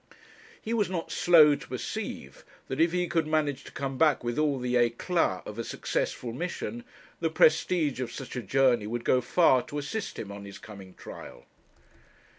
He 0.59 0.73
was 0.73 0.89
not 0.89 1.11
slow 1.11 1.53
to 1.53 1.67
perceive 1.67 2.43
that 2.69 2.81
if 2.81 2.91
he 2.91 3.07
could 3.07 3.27
manage 3.27 3.63
to 3.65 3.71
come 3.71 3.99
back 3.99 4.23
with 4.23 4.39
all 4.39 4.57
the 4.57 4.73
éclat 4.73 5.45
of 5.45 5.59
a 5.59 5.63
successful 5.63 6.33
mission, 6.33 6.83
the 7.19 7.29
prestige 7.29 7.99
of 8.01 8.11
such 8.11 8.35
a 8.35 8.41
journey 8.41 8.87
would 8.87 9.03
go 9.05 9.21
far 9.21 9.61
to 9.67 9.77
assist 9.77 10.17
him 10.17 10.31
on 10.31 10.43
his 10.45 10.57
coming 10.57 10.95
trial. 10.95 11.45